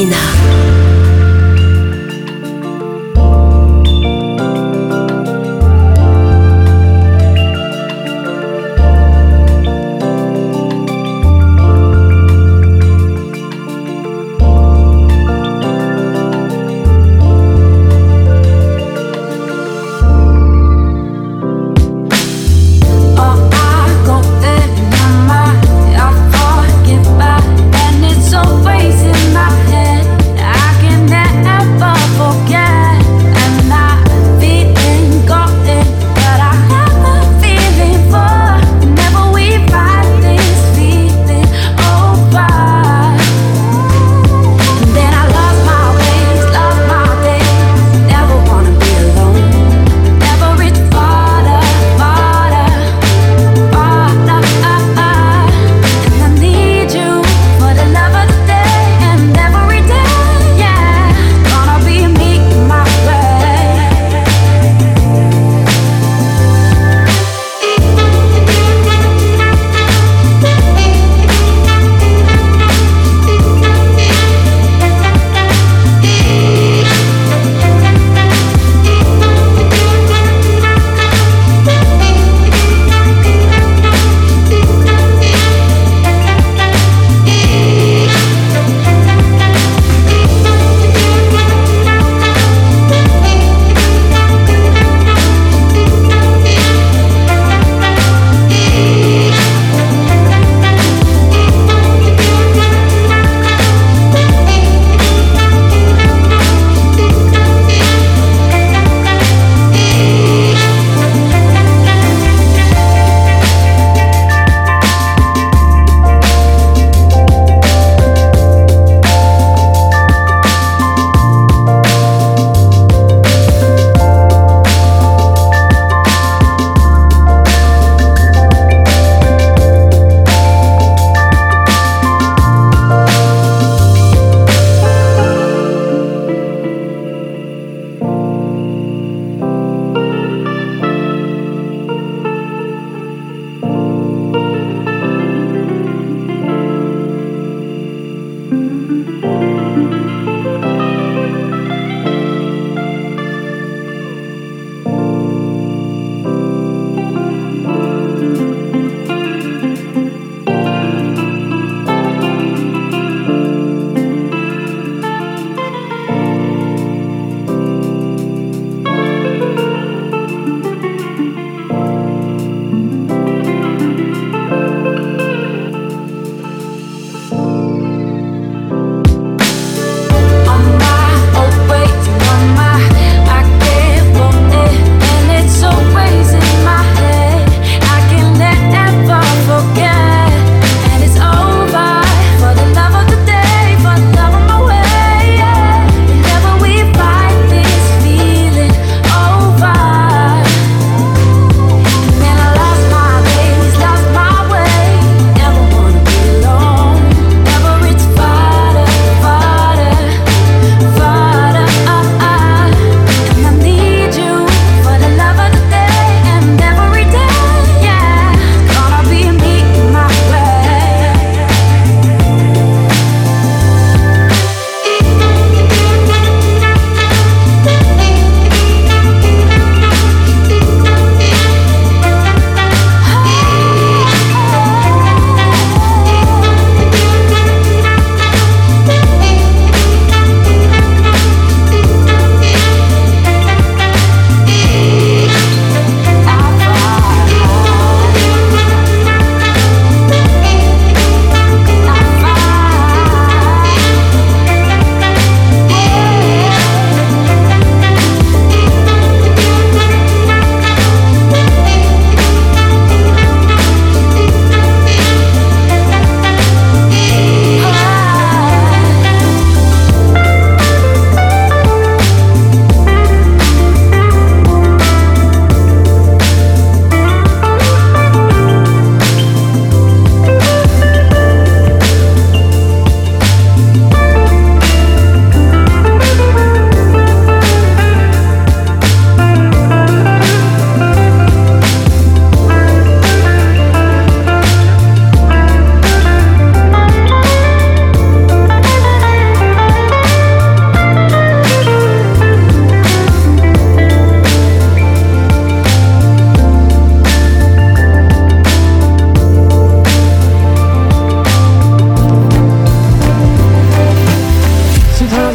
[0.00, 0.39] 이나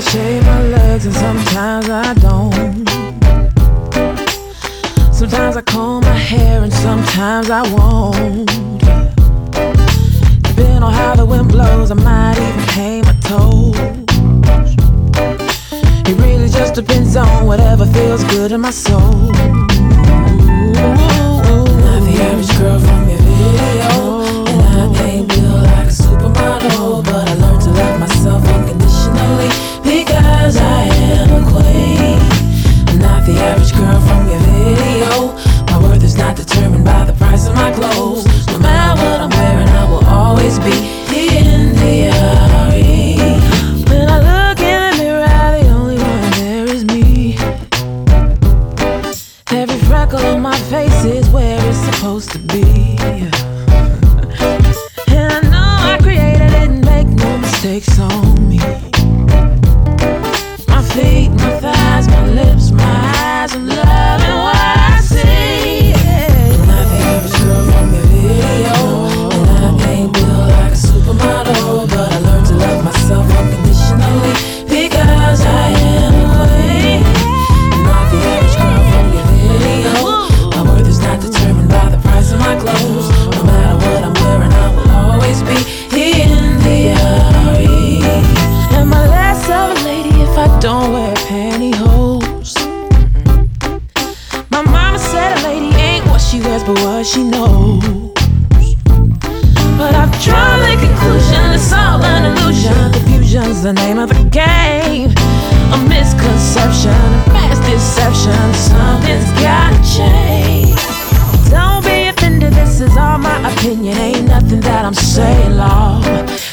[0.00, 2.88] to shave my legs, and sometimes I don't.
[5.12, 8.46] Sometimes I comb my hair, and sometimes I won't.
[10.42, 13.76] Depending on how the wind blows, I might even paint my toes.
[16.08, 19.59] It really just depends on whatever feels good in my soul.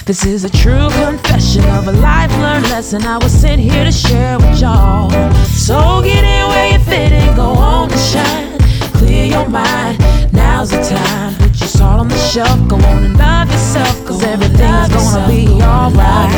[0.08, 3.92] This is a true confession of a life learned lesson I was sent here to
[3.92, 5.10] share with y'all.
[5.48, 8.58] So get in where you fit and go on and shine.
[8.94, 10.00] Clear your mind,
[10.32, 11.36] now's the time.
[11.36, 15.46] Put your salt on the shelf, go on and love yourself, cause everything's gonna be
[15.62, 16.32] alright.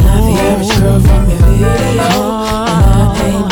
[0.00, 2.08] Love the average girl, from your video.
[2.16, 3.12] Oh.
[3.20, 3.51] And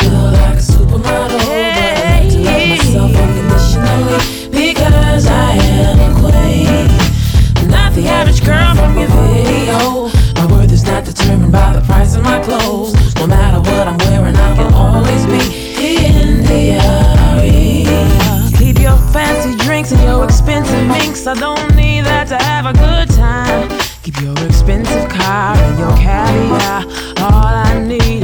[8.21, 10.07] savage girl from your video.
[10.35, 12.93] My worth is not determined by the price of my clothes.
[13.15, 15.41] No matter what I'm wearing, I can always be
[16.05, 17.77] in the area.
[18.59, 21.25] Keep your fancy drinks and your expensive minks.
[21.25, 23.69] I don't need that to have a good time.
[24.03, 26.85] Keep your expensive car and your caviar.
[27.25, 28.20] All I need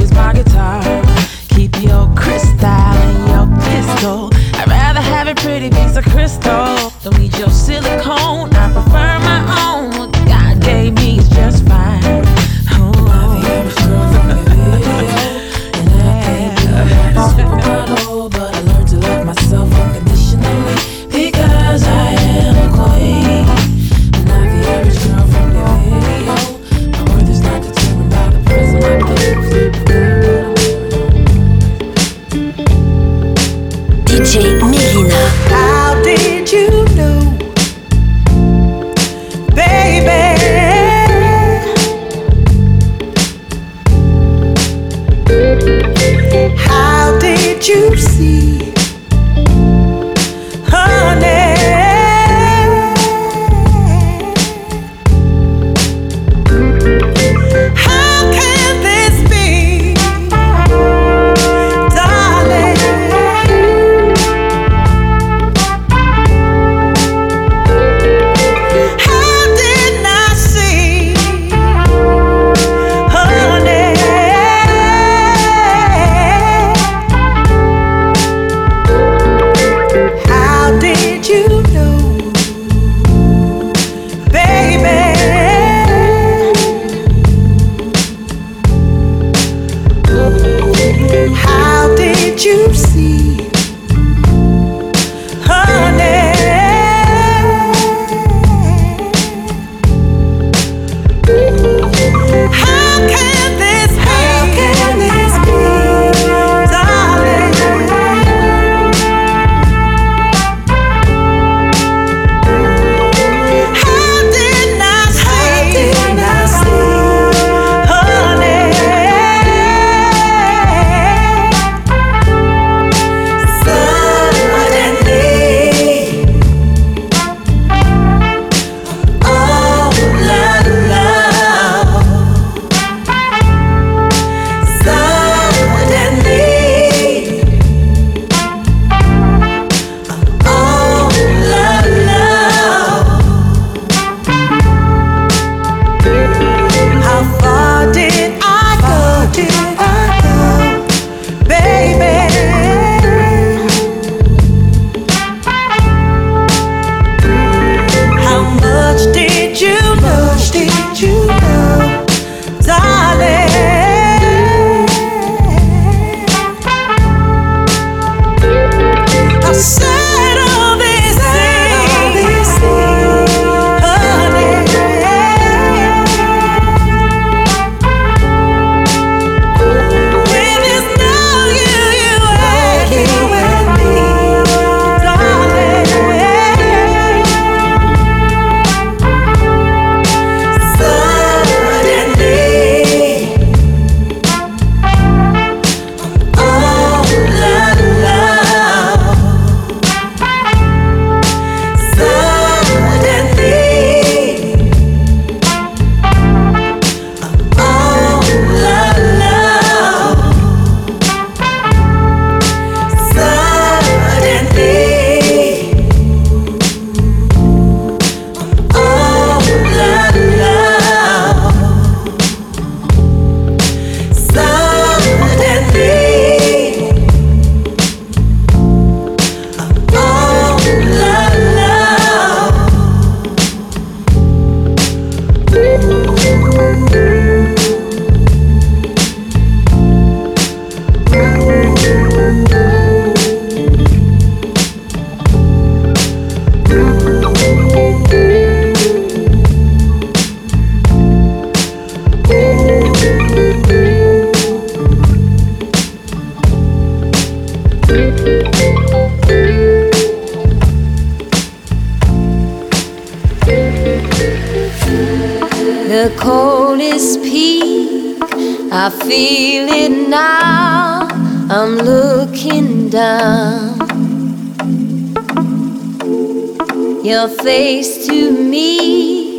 [277.42, 279.38] face to me,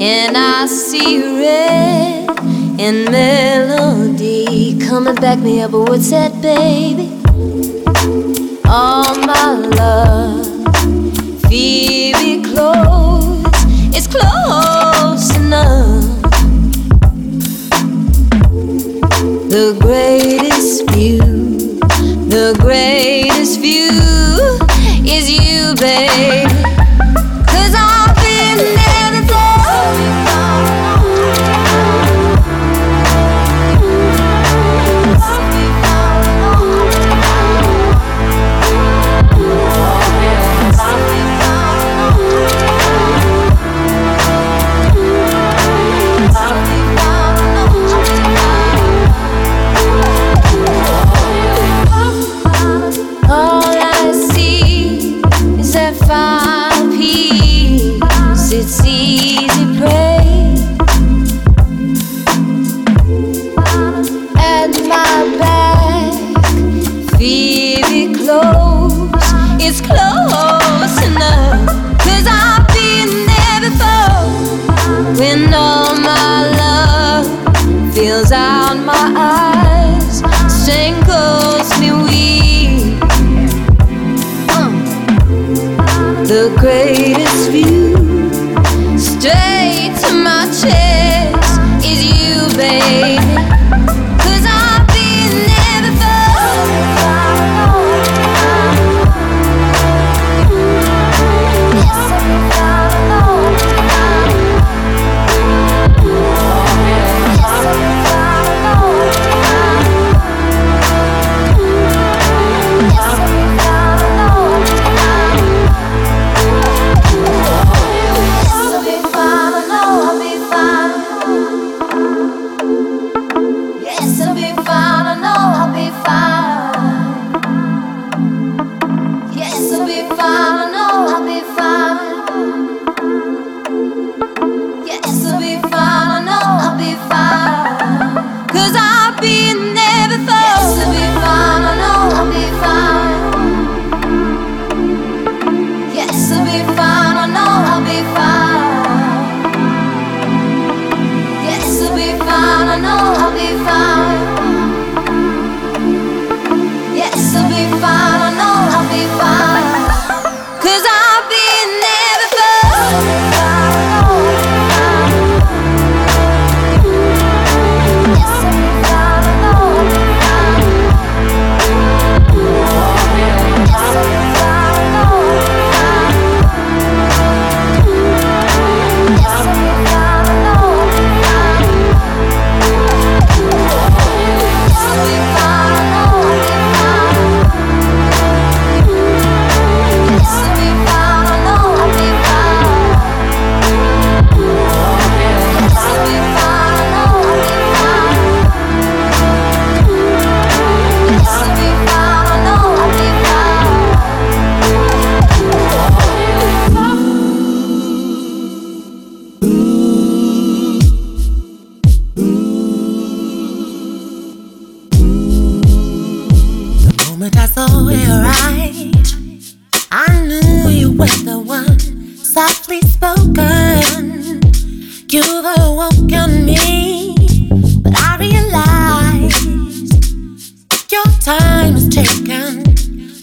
[0.00, 2.28] and I see red
[2.78, 5.72] and melody coming back me up.
[5.72, 7.08] What's that, baby?
[8.66, 10.46] All my love,
[11.50, 13.44] it close.
[13.96, 16.04] It's close enough.
[19.48, 21.78] The greatest view,
[22.28, 23.07] the greatest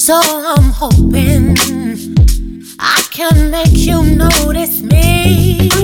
[0.06, 1.58] So I'm hoping
[2.78, 5.75] I can make you notice me.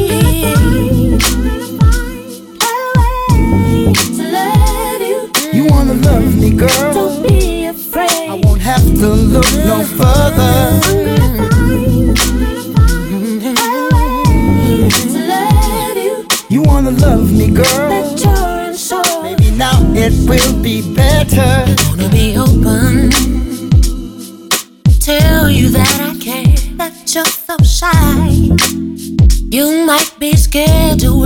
[30.91, 31.25] had to.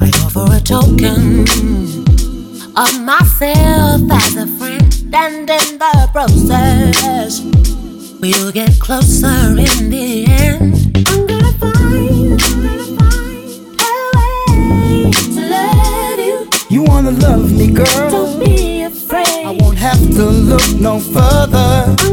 [0.00, 1.40] I offer a token
[2.76, 7.40] of myself as a friend, and in the process,
[8.20, 10.98] we'll get closer in the end.
[11.08, 12.40] I'm gonna find
[13.80, 16.48] a way to love you.
[16.70, 18.10] You wanna love me, girl?
[18.10, 19.46] Don't be afraid.
[19.46, 22.11] I won't have to look no further.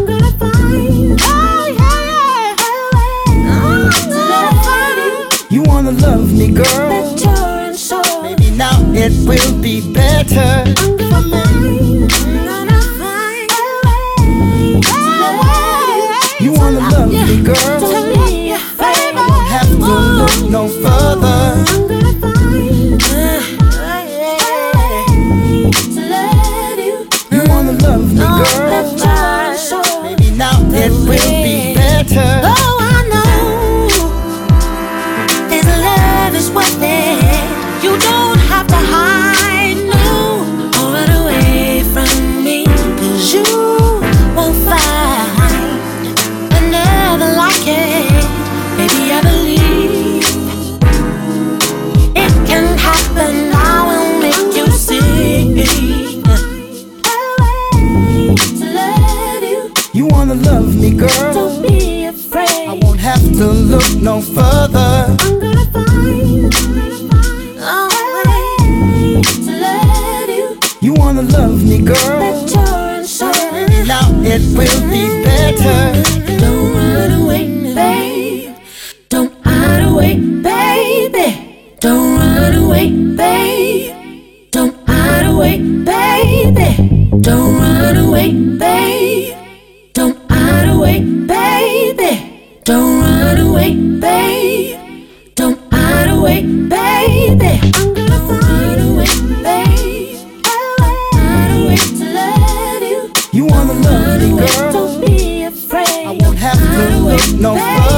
[104.20, 105.88] Don't be afraid.
[105.88, 107.89] I won't have to look no further.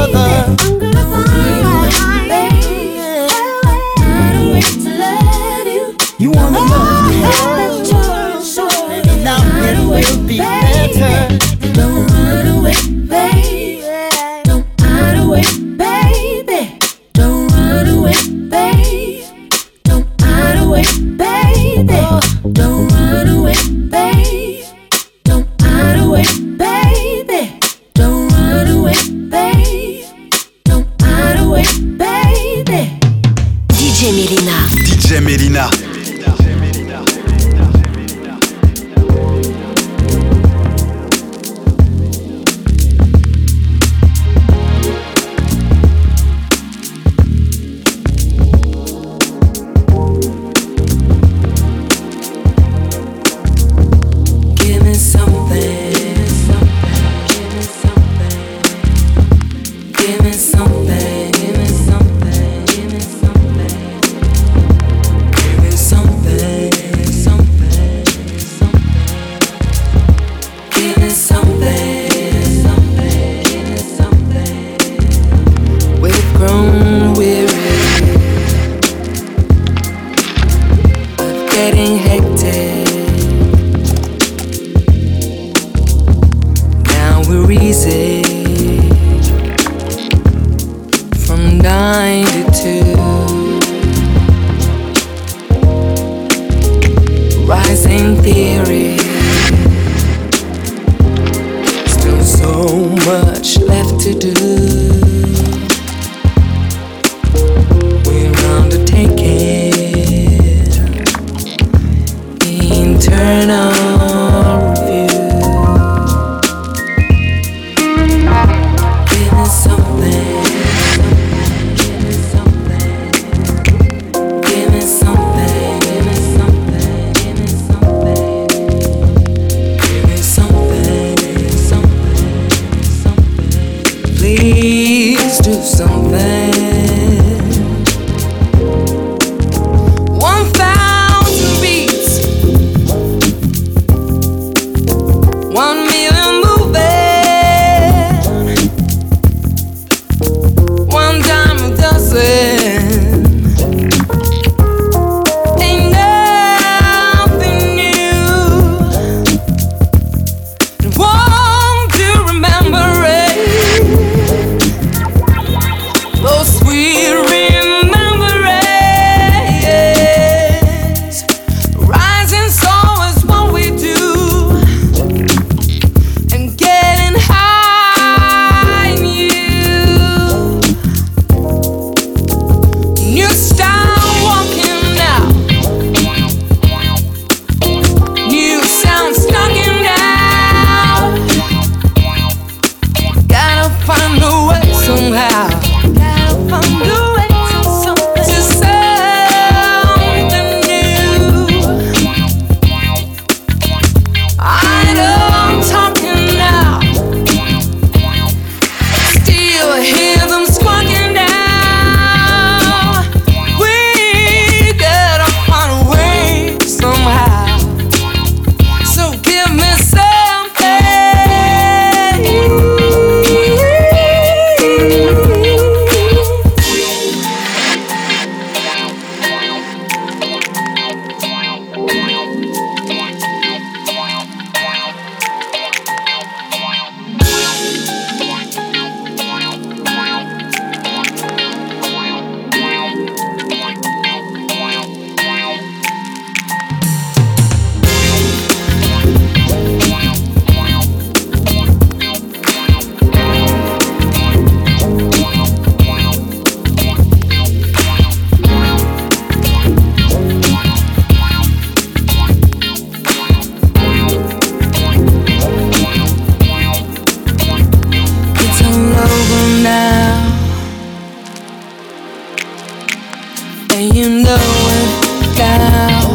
[273.81, 276.11] You know it now.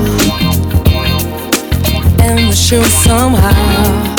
[2.22, 4.14] And the show somehow.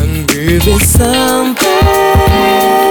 [0.00, 2.81] And give it some pain.